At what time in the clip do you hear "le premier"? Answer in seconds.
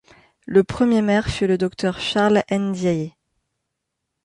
0.47-1.03